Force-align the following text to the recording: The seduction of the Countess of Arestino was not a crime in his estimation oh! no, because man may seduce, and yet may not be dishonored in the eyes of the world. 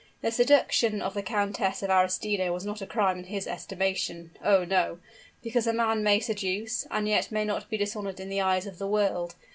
The 0.23 0.31
seduction 0.31 0.99
of 0.99 1.13
the 1.13 1.21
Countess 1.21 1.83
of 1.83 1.91
Arestino 1.91 2.51
was 2.51 2.65
not 2.65 2.81
a 2.81 2.87
crime 2.87 3.19
in 3.19 3.25
his 3.25 3.45
estimation 3.45 4.31
oh! 4.43 4.63
no, 4.65 4.97
because 5.43 5.67
man 5.67 6.01
may 6.03 6.19
seduce, 6.19 6.87
and 6.89 7.07
yet 7.07 7.31
may 7.31 7.45
not 7.45 7.69
be 7.69 7.77
dishonored 7.77 8.19
in 8.19 8.29
the 8.29 8.41
eyes 8.41 8.65
of 8.65 8.79
the 8.79 8.87
world. 8.87 9.35